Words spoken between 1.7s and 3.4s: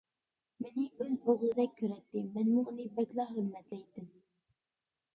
كۆرەتتى مەنمۇ ئۇنى بەكلا